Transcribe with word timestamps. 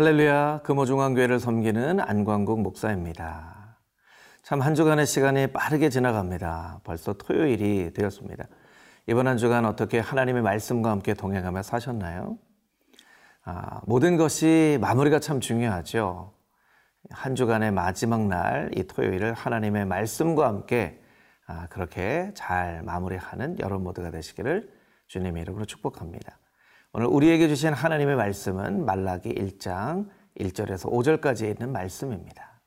할렐루야 0.00 0.60
금호중앙교회를 0.62 1.38
섬기는 1.38 2.00
안광국 2.00 2.62
목사입니다. 2.62 3.76
참 4.42 4.62
한 4.62 4.74
주간의 4.74 5.04
시간이 5.04 5.48
빠르게 5.48 5.90
지나갑니다. 5.90 6.80
벌써 6.84 7.12
토요일이 7.12 7.92
되었습니다. 7.92 8.46
이번 9.08 9.26
한 9.26 9.36
주간 9.36 9.66
어떻게 9.66 9.98
하나님의 9.98 10.40
말씀과 10.40 10.90
함께 10.90 11.12
동행하며 11.12 11.62
사셨나요? 11.62 12.38
아, 13.44 13.82
모든 13.84 14.16
것이 14.16 14.78
마무리가 14.80 15.20
참 15.20 15.38
중요하죠. 15.38 16.32
한 17.10 17.34
주간의 17.34 17.70
마지막 17.70 18.26
날, 18.26 18.70
이 18.74 18.84
토요일을 18.84 19.34
하나님의 19.34 19.84
말씀과 19.84 20.48
함께 20.48 20.98
아, 21.46 21.66
그렇게 21.66 22.30
잘 22.32 22.82
마무리하는 22.84 23.58
여러분 23.60 23.84
모두가 23.84 24.10
되시기를 24.10 24.72
주님의 25.08 25.42
이름으로 25.42 25.66
축복합니다. 25.66 26.38
오늘 26.92 27.06
우리에게 27.06 27.46
주신 27.46 27.72
하나님의 27.72 28.16
말씀은 28.16 28.84
말라기 28.84 29.32
1장 29.32 30.08
1절에서 30.40 30.90
5절까지 30.90 31.48
있는 31.48 31.70
말씀입니다. 31.70 32.60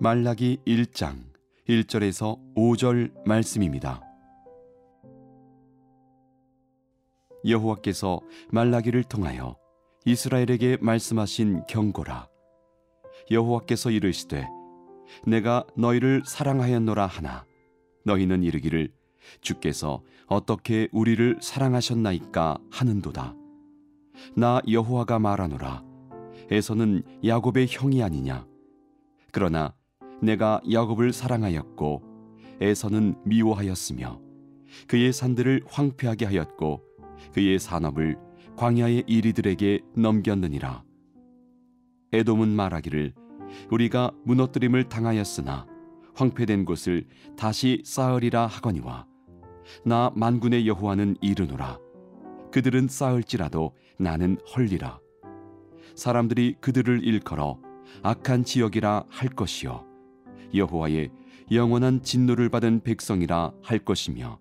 말라기 0.00 0.58
1장 0.66 1.18
1절에서 1.68 2.38
5절 2.56 3.12
말씀입니다. 3.26 4.02
여호와께서 7.46 8.22
말라기를 8.52 9.04
통하여 9.04 9.54
이스라엘에게 10.06 10.78
말씀하신 10.80 11.64
경고라 11.68 12.26
여호와께서 13.30 13.90
이르시되 13.90 14.48
내가 15.26 15.66
너희를 15.76 16.22
사랑하였노라 16.24 17.04
하나 17.04 17.44
너희는 18.06 18.44
이르기를 18.44 18.98
주께서 19.40 20.02
어떻게 20.26 20.88
우리를 20.92 21.38
사랑하셨나이까 21.40 22.58
하는도다. 22.70 23.34
나 24.36 24.60
여호와가 24.68 25.18
말하노라. 25.18 25.84
에서는 26.50 27.02
야곱의 27.24 27.66
형이 27.68 28.02
아니냐. 28.02 28.46
그러나 29.32 29.74
내가 30.20 30.60
야곱을 30.70 31.12
사랑하였고 31.12 32.02
에서는 32.60 33.14
미워하였으며 33.24 34.20
그의 34.86 35.12
산들을 35.12 35.64
황폐하게 35.66 36.26
하였고 36.26 36.82
그의 37.32 37.58
산업을 37.58 38.18
광야의 38.56 39.04
이리들에게 39.06 39.80
넘겼느니라. 39.96 40.84
에돔은 42.12 42.48
말하기를 42.48 43.14
우리가 43.70 44.10
무너뜨림을 44.24 44.88
당하였으나 44.88 45.66
황폐된 46.14 46.64
곳을 46.64 47.06
다시 47.36 47.82
쌓으리라 47.84 48.46
하거니와 48.46 49.06
나 49.84 50.10
만군의 50.14 50.66
여호와는 50.66 51.16
이르노라. 51.20 51.78
그들은 52.52 52.88
쌓을지라도 52.88 53.74
나는 53.98 54.38
헐리라. 54.54 54.98
사람들이 55.94 56.56
그들을 56.60 57.04
일컬어 57.04 57.58
악한 58.02 58.44
지역이라 58.44 59.04
할 59.08 59.28
것이요. 59.28 59.84
여호와의 60.54 61.10
영원한 61.52 62.02
진노를 62.02 62.48
받은 62.48 62.82
백성이라 62.82 63.52
할 63.62 63.78
것이며 63.80 64.38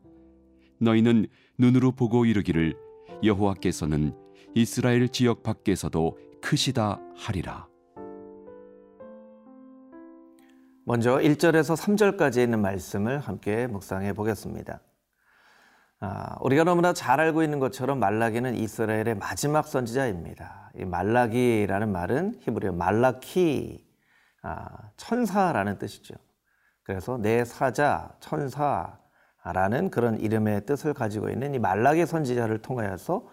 너희는 0.79 1.27
눈으로 1.57 1.91
보고 1.91 2.25
이르기를 2.25 2.75
여호와께서는 3.23 4.13
이스라엘 4.55 5.09
지역 5.09 5.43
밖에서도 5.43 6.17
크시다 6.41 7.01
하리라. 7.15 7.67
먼저 10.85 11.17
1절에서 11.17 11.75
3절까지 11.77 12.41
있는 12.41 12.61
말씀을 12.61 13.19
함께 13.19 13.67
묵상해 13.67 14.13
보겠습니다. 14.13 14.81
아, 16.01 16.37
우리가 16.39 16.63
너무나 16.63 16.93
잘 16.93 17.19
알고 17.19 17.43
있는 17.43 17.59
것처럼 17.59 17.99
말라기는 17.99 18.55
이스라엘의 18.55 19.15
마지막 19.15 19.67
선지자입니다. 19.67 20.71
이 20.75 20.85
말라기라는 20.85 21.91
말은 21.91 22.39
히브리어 22.41 22.71
말라키, 22.71 23.85
아, 24.41 24.65
천사라는 24.95 25.77
뜻이죠. 25.77 26.15
그래서 26.83 27.17
내 27.17 27.43
사자, 27.43 28.15
천사라는 28.21 29.91
그런 29.91 30.17
이름의 30.19 30.65
뜻을 30.65 30.93
가지고 30.93 31.29
있는 31.29 31.53
이 31.53 31.59
말라기 31.59 32.05
선지자를 32.05 32.61
통하여서 32.61 33.27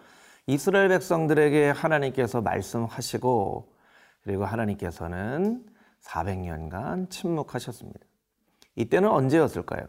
이스라엘 0.45 0.89
백성들에게 0.89 1.69
하나님께서 1.69 2.41
말씀하시고 2.41 3.73
그리고 4.23 4.45
하나님께서는 4.45 5.65
400년간 6.01 7.09
침묵하셨습니다. 7.09 7.99
이때는 8.75 9.09
언제였을까요? 9.09 9.87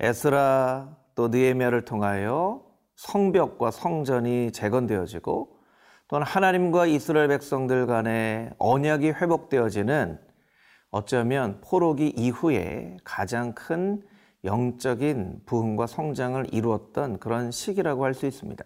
에스라 0.00 1.05
또 1.16 1.28
느헤미야를 1.28 1.84
통하여 1.84 2.62
성벽과 2.94 3.72
성전이 3.72 4.52
재건되어지고 4.52 5.56
또한 6.08 6.22
하나님과 6.22 6.86
이스라엘 6.86 7.28
백성들 7.28 7.86
간의 7.86 8.50
언약이 8.58 9.08
회복되어지는 9.08 10.20
어쩌면 10.90 11.60
포로기 11.62 12.10
이후에 12.10 12.98
가장 13.02 13.54
큰 13.54 14.02
영적인 14.44 15.40
부흥과 15.46 15.88
성장을 15.88 16.54
이루었던 16.54 17.18
그런 17.18 17.50
시기라고 17.50 18.04
할 18.04 18.14
수 18.14 18.26
있습니다. 18.26 18.64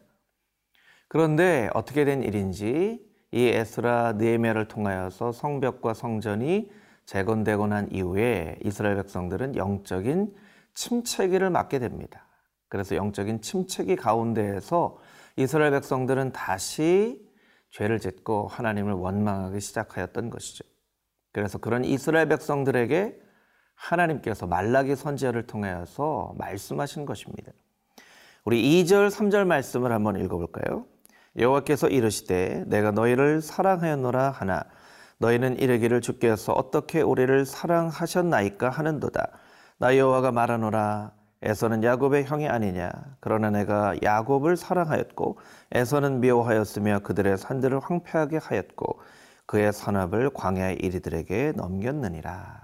그런데 1.09 1.71
어떻게 1.73 2.05
된 2.05 2.23
일인지 2.23 3.01
이 3.33 3.47
에스라 3.47 4.15
느헤미야를 4.15 4.67
통하여서 4.69 5.33
성벽과 5.33 5.95
성전이 5.95 6.71
재건되고 7.07 7.69
난 7.69 7.89
이후에 7.91 8.59
이스라엘 8.65 8.97
백성들은 8.97 9.57
영적인 9.57 10.35
침체기를 10.75 11.51
맞게 11.51 11.79
됩니다. 11.79 12.27
그래서 12.71 12.97
영적인 12.97 13.43
침체기 13.43 13.97
가운데에서 13.97 14.97
이스라엘 15.37 15.73
백성들은 15.73 16.33
다시 16.33 17.29
죄를 17.71 17.99
짓고 17.99 18.47
하나님을 18.47 18.93
원망하기 18.95 19.61
시작하였던 19.61 20.31
것이죠. 20.31 20.65
그래서 21.33 21.59
그런 21.59 21.85
이스라엘 21.85 22.29
백성들에게 22.29 23.21
하나님께서 23.75 24.47
말라기 24.47 24.95
선지자를 24.95 25.47
통하여서 25.47 26.35
말씀하신 26.39 27.07
것입니다. 27.07 27.53
우리 28.45 28.85
2절, 28.85 29.11
3절 29.11 29.47
말씀을 29.47 29.93
한번 29.93 30.21
읽어 30.21 30.39
볼까요? 30.39 30.87
여호와께서 31.37 31.89
이르시되 31.89 32.65
내가 32.67 32.93
너희를 32.93 33.43
사랑하였노라 33.43 34.31
하나 34.31 34.65
너희는 35.19 35.59
이르기를 35.59 36.01
주께서 36.01 36.53
어떻게 36.53 37.03
우리를 37.03 37.45
사랑하셨나이까 37.45 38.71
하는도다. 38.71 39.29
나 39.79 39.97
여호와가 39.97 40.33
말하노라 40.33 41.20
에서는 41.43 41.83
야곱의 41.83 42.25
형이 42.25 42.49
아니냐. 42.49 42.91
그러나 43.21 43.51
내가 43.51 43.95
야곱을 44.03 44.57
사랑하였고 44.57 45.39
에서는 45.73 46.21
미워하였으며 46.21 47.01
그들의 47.01 47.39
산들을 47.39 47.81
황폐하게 47.81 48.39
하였고 48.39 49.01
그의 49.47 49.73
산업을 49.73 50.31
광야의 50.35 50.77
이리들에게 50.77 51.53
넘겼느니라. 51.57 52.61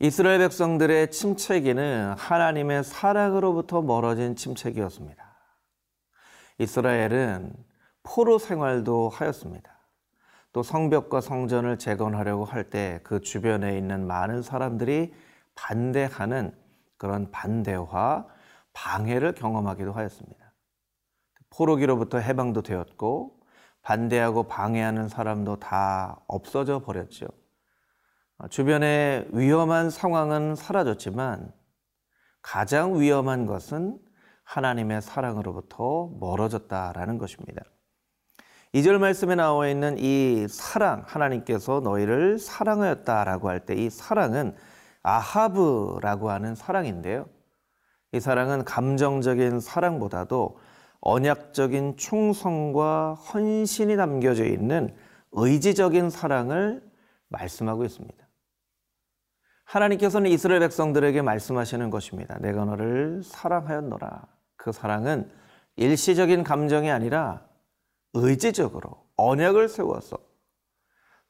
이스라엘 0.00 0.38
백성들의 0.38 1.10
침체기는 1.10 2.14
하나님의 2.16 2.84
사랑으로부터 2.84 3.82
멀어진 3.82 4.36
침체기였습니다. 4.36 5.24
이스라엘은 6.58 7.52
포로 8.02 8.38
생활도 8.38 9.10
하였습니다. 9.10 9.76
또 10.52 10.62
성벽과 10.62 11.20
성전을 11.20 11.78
재건하려고 11.78 12.44
할 12.44 12.70
때 12.70 13.00
그 13.04 13.20
주변에 13.20 13.76
있는 13.76 14.06
많은 14.06 14.42
사람들이 14.42 15.12
반대하는 15.54 16.52
그런 16.98 17.30
반대와 17.30 18.26
방해를 18.72 19.32
경험하기도 19.32 19.92
하였습니다. 19.92 20.52
포로기로부터 21.50 22.18
해방도 22.18 22.62
되었고 22.62 23.40
반대하고 23.82 24.44
방해하는 24.48 25.08
사람도 25.08 25.56
다 25.60 26.20
없어져 26.26 26.80
버렸죠. 26.80 27.26
주변의 28.50 29.28
위험한 29.32 29.90
상황은 29.90 30.54
사라졌지만 30.54 31.52
가장 32.42 33.00
위험한 33.00 33.46
것은 33.46 33.98
하나님의 34.44 35.02
사랑으로부터 35.02 36.10
멀어졌다라는 36.20 37.18
것입니다. 37.18 37.62
2절 38.74 38.98
말씀에 38.98 39.34
나와 39.34 39.68
있는 39.68 39.96
이 39.98 40.46
사랑, 40.48 41.02
하나님께서 41.06 41.80
너희를 41.80 42.38
사랑하였다라고 42.38 43.48
할 43.48 43.60
때 43.64 43.74
이 43.74 43.90
사랑은 43.90 44.54
아하브라고 45.02 46.30
하는 46.30 46.54
사랑인데요. 46.54 47.26
이 48.12 48.20
사랑은 48.20 48.64
감정적인 48.64 49.60
사랑보다도 49.60 50.58
언약적인 51.00 51.96
충성과 51.96 53.14
헌신이 53.14 53.96
담겨져 53.96 54.44
있는 54.44 54.94
의지적인 55.32 56.10
사랑을 56.10 56.82
말씀하고 57.28 57.84
있습니다. 57.84 58.28
하나님께서는 59.64 60.30
이스라엘 60.30 60.60
백성들에게 60.60 61.20
말씀하시는 61.20 61.90
것입니다. 61.90 62.38
내가 62.38 62.64
너를 62.64 63.22
사랑하였노라. 63.22 64.22
그 64.56 64.72
사랑은 64.72 65.30
일시적인 65.76 66.42
감정이 66.42 66.90
아니라 66.90 67.46
의지적으로 68.14 69.04
언약을 69.16 69.68
세워서 69.68 70.27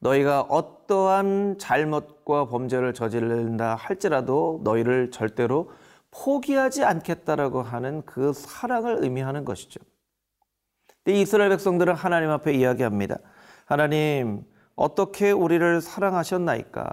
너희가 0.01 0.43
어떠한 0.43 1.59
잘못과 1.59 2.47
범죄를 2.47 2.95
저지른다 2.95 3.75
할지라도 3.75 4.61
너희를 4.65 5.11
절대로 5.11 5.71
포기하지 6.11 6.85
않겠다라고 6.85 7.63
하는 7.63 8.03
그 8.07 8.33
사랑을 8.33 8.99
의미하는 9.03 9.45
것이죠. 9.45 9.81
이스라엘 11.07 11.51
백성들은 11.51 11.95
하나님 11.95 12.31
앞에 12.31 12.53
이야기합니다. 12.53 13.19
하나님, 13.65 14.45
어떻게 14.77 15.31
우리를 15.31 15.81
사랑하셨나이까? 15.81 16.87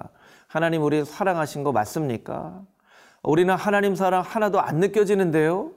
하나님 0.47 0.83
우리 0.83 1.03
사랑하신 1.03 1.63
거 1.63 1.71
맞습니까? 1.71 2.61
우리는 3.23 3.53
하나님 3.53 3.95
사랑 3.95 4.21
하나도 4.21 4.61
안 4.61 4.77
느껴지는데요? 4.77 5.71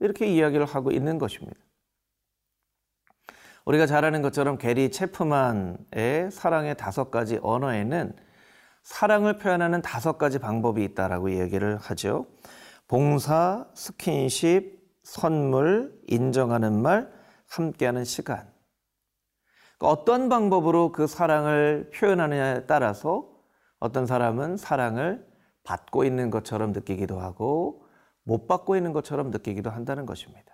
이렇게 0.00 0.26
이야기를 0.26 0.66
하고 0.66 0.90
있는 0.90 1.18
것입니다. 1.18 1.58
우리가 3.64 3.86
잘 3.86 4.04
아는 4.04 4.22
것처럼 4.22 4.58
게리 4.58 4.90
체프만의 4.90 6.30
사랑의 6.30 6.76
다섯 6.76 7.10
가지 7.10 7.38
언어에는 7.42 8.14
사랑을 8.82 9.38
표현하는 9.38 9.82
다섯 9.82 10.18
가지 10.18 10.38
방법이 10.38 10.82
있다라고 10.82 11.38
얘기를 11.38 11.76
하죠. 11.76 12.26
봉사, 12.88 13.66
스킨십, 13.74 14.82
선물, 15.04 15.98
인정하는 16.08 16.82
말, 16.82 17.12
함께하는 17.48 18.04
시간. 18.04 18.50
그러니까 19.78 20.00
어떤 20.00 20.28
방법으로 20.28 20.92
그 20.92 21.06
사랑을 21.06 21.90
표현하느냐에 21.94 22.66
따라서 22.66 23.28
어떤 23.78 24.06
사람은 24.06 24.56
사랑을 24.56 25.26
받고 25.64 26.04
있는 26.04 26.30
것처럼 26.30 26.72
느끼기도 26.72 27.20
하고 27.20 27.86
못 28.24 28.46
받고 28.46 28.76
있는 28.76 28.92
것처럼 28.92 29.30
느끼기도 29.30 29.70
한다는 29.70 30.06
것입니다. 30.06 30.51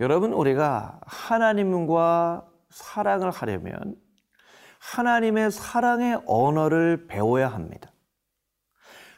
여러분, 0.00 0.32
우리가 0.32 1.00
하나님과 1.06 2.46
사랑을 2.70 3.30
하려면 3.30 3.96
하나님의 4.80 5.50
사랑의 5.50 6.20
언어를 6.26 7.06
배워야 7.06 7.48
합니다. 7.48 7.90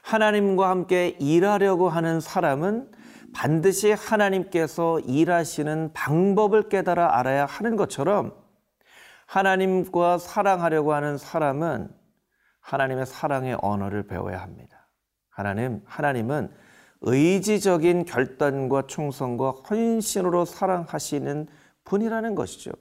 하나님과 0.03 0.69
함께 0.69 1.17
일하려고 1.21 1.89
하는 1.89 2.21
사람은 2.21 2.93
반드시 3.33 3.93
하나님께서 3.93 5.01
일하시는 5.01 5.93
방법을 5.95 6.69
깨달아 6.69 7.19
알아야 7.19 7.47
하는 7.47 7.77
것처럼 7.77 8.35
하나님과 9.27 10.19
사랑하려고 10.19 10.93
하는 10.93 11.17
사람은 11.17 11.89
하나님의 12.61 13.07
사랑의 13.07 13.57
언어를 13.61 14.07
배워야 14.07 14.41
합니다. 14.41 14.89
하나님, 15.31 15.83
하나님은 15.87 16.55
의지적인 17.07 18.07
결단과 18.07 18.87
충성과 18.87 19.51
헌신으로 19.51 20.45
사랑하시는 20.45 21.47
분이라는 21.85 22.35
것이죠. 22.35 22.73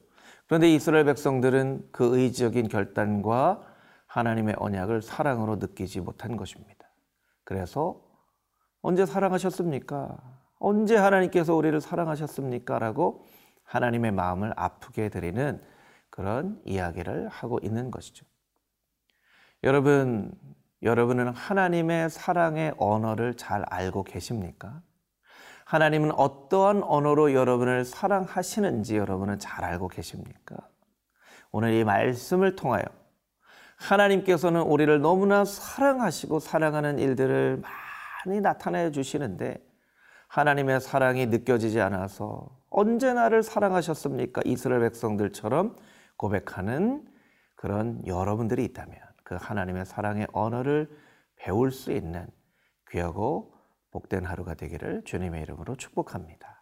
그런데 0.47 0.73
이스라엘 0.73 1.05
백성들은 1.05 1.89
그 1.91 2.17
의지적인 2.17 2.69
결단과 2.69 3.61
하나님의 4.07 4.55
언약을 4.57 5.01
사랑으로 5.01 5.57
느끼지 5.57 5.99
못한 5.99 6.37
것입니다. 6.37 6.87
그래서 7.43 8.01
언제 8.81 9.05
사랑하셨습니까? 9.05 10.17
언제 10.59 10.95
하나님께서 10.95 11.55
우리를 11.55 11.79
사랑하셨습니까? 11.81 12.79
라고 12.79 13.25
하나님의 13.63 14.11
마음을 14.11 14.53
아프게 14.55 15.09
드리는 15.09 15.61
그런 16.09 16.61
이야기를 16.65 17.27
하고 17.27 17.59
있는 17.61 17.91
것이죠. 17.91 18.25
여러분, 19.63 20.31
여러분은 20.83 21.30
하나님의 21.30 22.09
사랑의 22.09 22.74
언어를 22.77 23.35
잘 23.35 23.63
알고 23.69 24.03
계십니까? 24.03 24.81
하나님은 25.65 26.12
어떠한 26.12 26.83
언어로 26.83 27.33
여러분을 27.33 27.85
사랑하시는지 27.85 28.97
여러분은 28.97 29.39
잘 29.39 29.63
알고 29.63 29.88
계십니까? 29.88 30.57
오늘 31.51 31.74
이 31.74 31.83
말씀을 31.85 32.56
통하여 32.57 32.83
하나님께서는 33.77 34.62
우리를 34.62 35.00
너무나 35.01 35.45
사랑하시고 35.45 36.39
사랑하는 36.39 37.00
일들을 37.00 37.62
많이 38.25 38.41
나타내 38.41 38.91
주시는데 38.91 39.65
하나님의 40.27 40.81
사랑이 40.81 41.27
느껴지지 41.27 41.80
않아서 41.80 42.50
언제 42.69 43.13
나를 43.13 43.41
사랑하셨습니까? 43.41 44.41
이스라엘 44.45 44.81
백성들처럼 44.81 45.77
고백하는 46.18 47.07
그런 47.56 48.06
여러분들이 48.06 48.65
있다면 48.65 49.02
그 49.33 49.38
하나님의 49.41 49.85
사랑의 49.85 50.27
언어를 50.31 50.88
배울 51.35 51.71
수 51.71 51.91
있는 51.91 52.27
귀하고 52.91 53.51
복된 53.89 54.25
하루가 54.25 54.53
되기를 54.53 55.03
주님의 55.06 55.41
이름으로 55.41 55.75
축복합니다. 55.75 56.62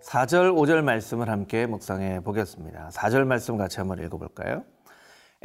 사절오절 0.00 0.82
말씀을 0.82 1.28
함께 1.28 1.66
묵상해 1.66 2.20
보겠습니다. 2.20 2.90
사절 2.90 3.24
말씀 3.24 3.56
같이 3.56 3.78
한번 3.78 3.98
읽어볼까요? 4.04 4.64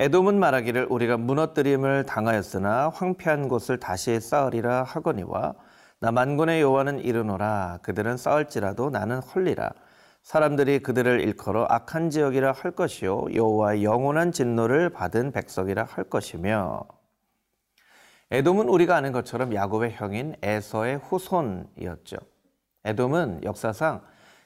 에돔은 0.01 0.39
말하기를 0.39 0.87
우리가 0.89 1.17
무너뜨림을 1.17 2.07
당하였으나 2.07 2.89
황폐한 2.89 3.47
곳을 3.47 3.79
다시 3.79 4.19
쌓으리라 4.19 4.81
하거니와 4.81 5.53
나 5.99 6.11
만군의 6.11 6.59
여호와는 6.59 7.01
이르노라 7.01 7.77
그들은 7.83 8.17
쌓을지라도 8.17 8.89
나는 8.89 9.19
헐리라 9.19 9.69
사람들이 10.23 10.79
그들을 10.79 11.21
일컬어 11.21 11.67
악한 11.69 12.09
지역이라 12.09 12.51
할 12.51 12.71
것이요 12.71 13.27
여호와의 13.35 13.83
영원한 13.83 14.31
진노를 14.31 14.89
받은 14.89 15.33
백성이라 15.33 15.83
할 15.83 16.05
것이며 16.05 16.81
에돔은 18.31 18.69
우리가 18.69 18.95
아는 18.95 19.11
것처럼 19.11 19.53
야곱의 19.53 19.91
형인 19.91 20.35
에서의 20.41 20.97
후손이었죠. 20.97 22.17
에돔은 22.85 23.43
역사상 23.43 24.01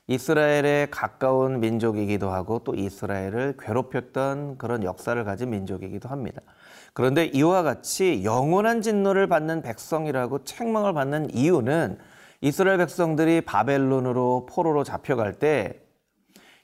이스라엘에 0.07 0.88
가까운 0.92 1.60
민족이기도 1.60 2.30
하고 2.30 2.60
또 2.63 2.75
이스라엘을 2.75 3.56
괴롭혔던 3.60 4.57
그런 4.57 4.84
역사를 4.84 5.22
가진 5.24 5.50
민족이기도 5.50 6.10
합니다. 6.10 6.42
그런데 6.94 7.25
이와 7.25 7.63
같이 7.63 8.24
영원한 8.24 8.81
진노를 8.81 9.28
받는 9.28 9.63
백성이라고 9.63 10.44
책망을 10.44 10.94
받는 10.94 11.34
이유는 11.34 11.98
이스라엘 12.42 12.78
백성들이 12.78 13.42
바벨론으로 13.42 14.46
포로로 14.48 14.84
잡혀갈 14.84 15.34
때 15.34 15.82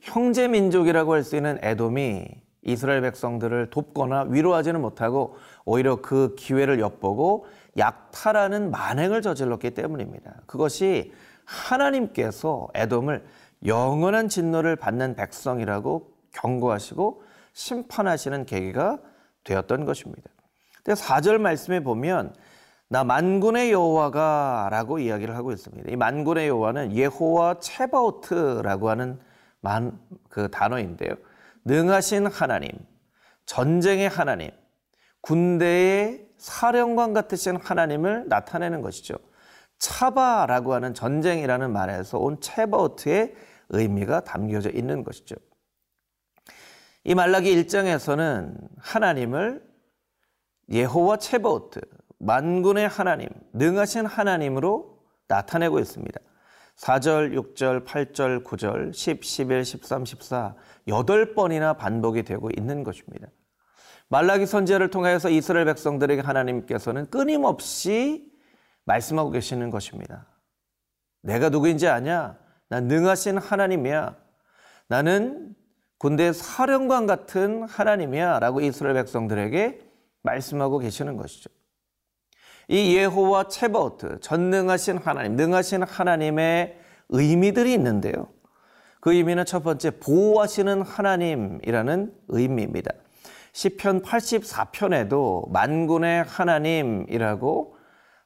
형제 0.02 0.48
민족이라고 0.48 1.14
할 1.14 1.24
수 1.24 1.36
있는 1.36 1.58
에돔이 1.62 2.28
이스라엘 2.64 3.02
백성들을 3.02 3.72
돕거나 3.72 4.28
위로하지는 4.30 4.82
못하고 4.82 5.36
오히려 5.66 5.98
그 6.02 6.36
기회를 6.38 6.80
엿보고 6.80 7.48
약탈하는 7.78 8.70
만행을 8.70 9.22
저질렀기 9.22 9.72
때문입니다. 9.72 10.42
그것이 10.46 11.12
하나님께서 11.46 12.70
에돔을 12.74 13.26
영원한 13.66 14.30
진노를 14.30 14.76
받는 14.76 15.16
백성이라고 15.16 16.12
경고하시고 16.34 17.24
심판하시는 17.54 18.46
계기가 18.46 19.00
되었던 19.44 19.86
것입니다. 19.86 20.30
근데 20.84 21.00
4절 21.00 21.40
말씀에 21.40 21.82
보면 21.82 22.34
나 22.88 23.04
만군의 23.04 23.72
여호와가라고 23.72 25.00
이야기를 25.00 25.36
하고 25.36 25.52
있습니다. 25.52 25.92
이 25.92 25.96
만군의 25.96 26.48
여호와는 26.50 26.96
예호와 26.96 27.60
체바오트라고 27.60 28.90
하는 28.90 29.20
만, 29.62 30.00
그 30.28 30.50
단어인데요. 30.50 31.16
능하신 31.64 32.28
하나님, 32.28 32.72
전쟁의 33.46 34.10
하나님, 34.10 34.52
군대의 35.22 36.28
사령관 36.38 37.14
같으신 37.14 37.58
하나님을 37.58 38.28
나타내는 38.28 38.82
것이죠. 38.82 39.16
차바라고 39.78 40.74
하는 40.74 40.94
전쟁이라는 40.94 41.72
말에서 41.72 42.18
온 42.18 42.42
체버트의 42.42 43.36
의미가 43.72 44.24
담겨져 44.24 44.70
있는 44.70 45.04
것이죠. 45.04 45.36
이 47.04 47.16
말라기 47.16 47.56
1장에서는 47.56 48.56
하나님을 48.78 49.64
예호와 50.70 51.18
체버트, 51.18 51.82
만군의 52.20 52.88
하나님, 52.88 53.28
능하신 53.54 54.06
하나님으로 54.06 55.00
나타내고 55.28 55.80
있습니다. 55.80 56.20
4절, 56.78 57.36
6절, 57.36 57.86
8절, 57.86 58.44
9절, 58.44 58.94
10, 58.94 59.24
11, 59.24 59.66
13, 59.66 60.06
14, 60.06 60.56
8번이나 60.88 61.78
반복이 61.78 62.24
되고 62.24 62.50
있는 62.56 62.84
것입니다. 62.84 63.28
말라기 64.10 64.46
선지자를 64.46 64.90
통해서 64.90 65.30
이스라엘 65.30 65.66
백성들에게 65.66 66.22
하나님께서는 66.22 67.10
끊임없이 67.10 68.32
말씀하고 68.86 69.32
계시는 69.32 69.70
것입니다. 69.70 70.28
내가 71.22 71.50
누구인지 71.50 71.88
아냐? 71.88 72.38
난 72.72 72.88
능하신 72.88 73.38
하나님이야. 73.38 74.16
나는 74.88 75.54
군대 75.98 76.32
사령관 76.32 77.06
같은 77.06 77.64
하나님이야. 77.64 78.40
라고 78.40 78.62
이스라엘 78.62 78.96
백성들에게 78.96 79.82
말씀하고 80.22 80.80
계시는 80.80 81.18
것이죠. 81.18 81.50
이 82.70 82.96
예호와 82.96 83.50
체버트, 83.50 84.22
전능하신 84.22 85.00
하나님, 85.00 85.36
능하신 85.36 85.84
하나님의 85.84 86.80
의미들이 87.10 87.74
있는데요. 87.74 88.30
그 89.02 89.14
의미는 89.14 89.44
첫 89.44 89.64
번째, 89.64 89.92
보호하시는 90.00 90.82
하나님이라는 90.82 92.14
의미입니다. 92.30 92.94
시편 93.52 94.02
84편에도 94.02 95.52
만군의 95.52 96.24
하나님이라고 96.24 97.76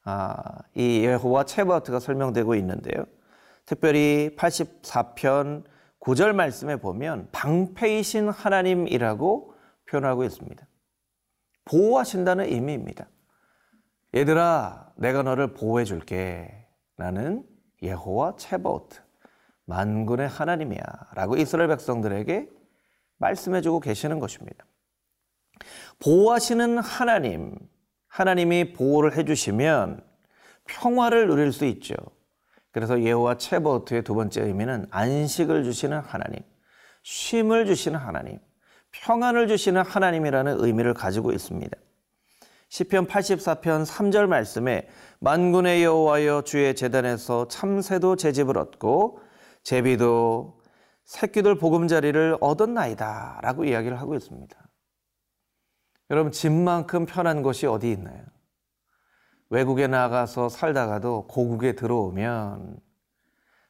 아, 0.03 0.59
이 0.75 1.03
예호와 1.03 1.45
체버트가 1.45 1.99
설명되고 1.99 2.53
있는데요. 2.53 3.05
특별히 3.65 4.35
84편 4.37 5.63
9절 5.99 6.33
말씀에 6.33 6.75
보면 6.75 7.29
방패이신 7.31 8.29
하나님이라고 8.29 9.53
표현하고 9.89 10.23
있습니다. 10.23 10.67
보호하신다는 11.65 12.45
의미입니다. 12.45 13.09
얘들아, 14.15 14.93
내가 14.97 15.23
너를 15.23 15.53
보호해 15.53 15.83
줄게. 15.83 16.67
나는 16.95 17.43
예호와 17.81 18.35
체바오트, 18.37 19.01
만군의 19.65 20.27
하나님이야. 20.27 20.81
라고 21.15 21.35
이스라엘 21.35 21.67
백성들에게 21.69 22.49
말씀해 23.17 23.61
주고 23.61 23.79
계시는 23.79 24.19
것입니다. 24.19 24.65
보호하시는 25.99 26.77
하나님, 26.77 27.57
하나님이 28.07 28.73
보호를 28.73 29.17
해 29.17 29.25
주시면 29.25 30.05
평화를 30.65 31.27
누릴 31.27 31.51
수 31.51 31.65
있죠. 31.65 31.95
그래서 32.75 33.01
예호와 33.01 33.37
체버트의 33.37 34.03
두 34.03 34.15
번째 34.15 34.41
의미는 34.41 34.85
안식을 34.91 35.63
주시는 35.63 35.97
하나님, 35.97 36.41
쉼을 37.03 37.65
주시는 37.67 37.97
하나님, 37.97 38.37
평안을 38.91 39.47
주시는 39.47 39.81
하나님이라는 39.81 40.57
의미를 40.59 40.93
가지고 40.93 41.31
있습니다. 41.31 41.77
시편 42.67 43.07
84편 43.07 43.85
3절 43.85 44.27
말씀에 44.27 44.89
만군의 45.19 45.85
여호와여 45.85 46.41
주의 46.41 46.75
재단에서 46.75 47.47
참새도 47.47 48.17
제 48.17 48.33
집을 48.33 48.57
얻고 48.57 49.21
제비도 49.63 50.59
새끼들 51.05 51.57
보금자리를 51.57 52.39
얻었나이다 52.41 53.39
라고 53.41 53.63
이야기를 53.63 54.01
하고 54.01 54.15
있습니다. 54.15 54.53
여러분 56.09 56.33
집만큼 56.33 57.05
편한 57.05 57.41
곳이 57.41 57.67
어디 57.67 57.89
있나요? 57.91 58.34
외국에 59.49 59.87
나가서 59.87 60.49
살다가도 60.49 61.27
고국에 61.27 61.73
들어오면 61.73 62.77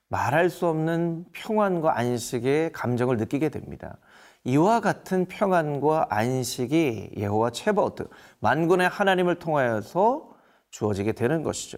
말할 0.07 0.49
수 0.49 0.67
없는 0.67 1.25
평안과 1.33 1.97
안식의 1.97 2.71
감정을 2.71 3.17
느끼게 3.17 3.49
됩니다. 3.49 3.97
이와 4.43 4.79
같은 4.79 5.25
평안과 5.25 6.07
안식이 6.09 7.11
예호와 7.17 7.49
체버트 7.49 8.07
만군의 8.39 8.87
하나님을 8.87 9.39
통하여서 9.39 10.35
주어지게 10.69 11.13
되는 11.13 11.43
것이죠. 11.43 11.77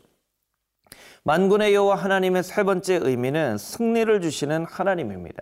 만군의 1.24 1.74
여호와 1.74 1.96
하나님의 1.96 2.44
세 2.44 2.64
번째 2.64 3.00
의미는 3.02 3.58
승리를 3.58 4.22
주시는 4.22 4.66
하나님입니다. 4.66 5.42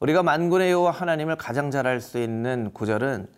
우리가 0.00 0.22
만군의 0.22 0.70
여호와 0.72 0.90
하나님을 0.90 1.36
가장 1.36 1.70
잘 1.70 1.86
알 1.86 2.00
수 2.00 2.18
있는 2.18 2.72
구절은 2.72 3.28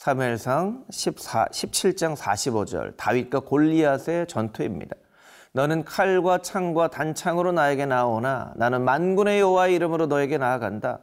사무엘상 0.00 0.86
14, 0.88 1.48
17장 1.48 2.16
45절 2.16 2.96
다윗과 2.96 3.40
골리앗의 3.40 4.28
전투입니다. 4.28 4.96
너는 5.52 5.84
칼과 5.84 6.38
창과 6.38 6.88
단창으로 6.88 7.52
나에게 7.52 7.84
나오나 7.84 8.54
나는 8.56 8.82
만군의 8.82 9.40
여호와의 9.40 9.74
이름으로 9.74 10.06
너에게 10.06 10.38
나아간다. 10.38 11.00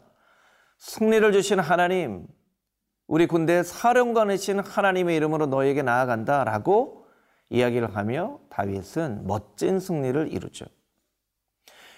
승리를 0.80 1.32
주신 1.32 1.60
하나님, 1.60 2.26
우리 3.06 3.28
군대 3.28 3.62
사령관이신 3.62 4.62
하나님의 4.62 5.16
이름으로 5.18 5.46
너에게 5.46 5.84
나아간다라고 5.84 7.06
이야기를 7.52 7.96
하며 7.96 8.40
다윗은 8.50 9.28
멋진 9.28 9.80
승리를 9.80 10.34
이루죠. 10.34 10.66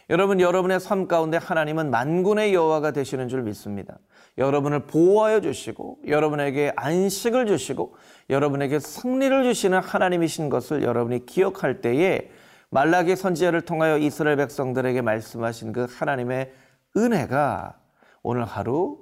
여러분, 0.09 0.39
여러분의 0.39 0.79
삶 0.79 1.07
가운데 1.07 1.37
하나님은 1.37 1.91
만군의 1.91 2.53
여호와가 2.53 2.91
되시는 2.91 3.29
줄 3.29 3.43
믿습니다. 3.43 3.99
여러분을 4.37 4.87
보호하여 4.87 5.41
주시고, 5.41 5.99
여러분에게 6.07 6.73
안식을 6.75 7.45
주시고, 7.45 7.95
여러분에게 8.29 8.79
승리를 8.79 9.43
주시는 9.43 9.79
하나님이신 9.79 10.49
것을 10.49 10.81
여러분이 10.81 11.25
기억할 11.27 11.81
때에 11.81 12.31
말라기 12.71 13.15
선지자를 13.15 13.61
통하여 13.61 13.97
이스라엘 13.97 14.37
백성들에게 14.37 15.01
말씀하신 15.01 15.73
그 15.73 15.87
하나님의 15.89 16.53
은혜가 16.97 17.79
오늘 18.23 18.45
하루 18.45 18.99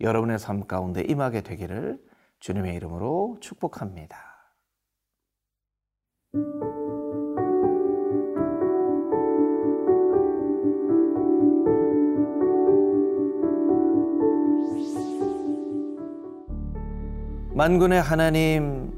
여러분의 0.00 0.38
삶 0.38 0.66
가운데 0.66 1.02
임하게 1.02 1.42
되기를 1.42 1.98
주님의 2.40 2.74
이름으로 2.76 3.38
축복합니다. 3.40 4.34
만군의 17.54 18.02
하나님, 18.02 18.90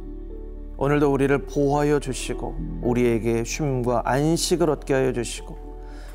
오늘도 0.79 1.13
우리를 1.13 1.37
보호하여 1.45 2.01
주시고, 2.01 2.57
우리에게 2.81 3.45
쉼과 3.45 4.01
안식을 4.07 4.71
얻게 4.71 4.95
하여 4.95 5.13
주시고, 5.13 5.59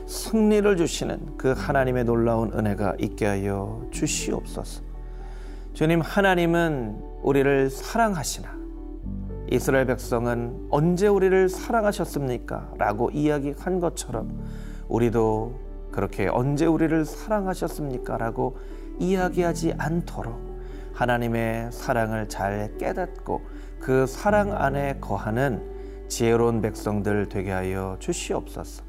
승리를 0.08 0.76
주시는 0.76 1.38
그 1.38 1.54
하나님의 1.56 2.06
놀라운 2.06 2.52
은혜가 2.52 2.96
있게 2.98 3.28
하여 3.28 3.86
주시옵소서. 3.92 4.82
주님, 5.74 6.02
하나님은 6.02 7.04
우리를 7.22 7.70
사랑하시나? 7.70 8.50
이스라엘 9.52 9.86
백성은 9.86 10.70
언제 10.72 11.06
우리를 11.06 11.48
사랑하셨습니까? 11.48 12.74
라고 12.80 13.12
이야기한 13.12 13.80
것처럼 13.80 14.44
우리도 14.90 15.60
그렇게 15.92 16.28
언제 16.28 16.66
우리를 16.66 17.06
사랑하셨습니까? 17.06 18.18
라고 18.18 18.58
이야기하지 18.98 19.76
않도록 19.78 20.51
하나님의 21.02 21.72
사랑을 21.72 22.30
잘 22.30 22.78
깨닫고 22.78 23.42
그 23.80 24.06
사랑 24.06 24.54
안에 24.56 25.00
거하는 25.02 26.08
지혜로운 26.08 26.62
백성들 26.62 27.28
되게 27.28 27.50
하여 27.50 27.98
주시옵소서. 28.00 28.84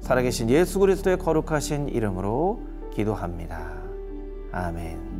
살아계신 0.00 0.48
예수 0.50 0.78
그리스도의 0.78 1.18
거룩하신 1.18 1.88
이름으로 1.88 2.62
기도합니다. 2.94 3.82
아멘. 4.52 5.16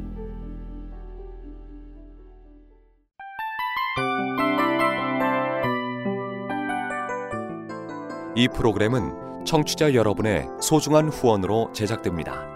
이 8.37 8.47
프로그램은 8.49 9.45
청취자 9.45 9.95
여러분의 9.95 10.47
소중한 10.61 11.09
후원으로 11.09 11.73
제작됩니다. 11.73 12.56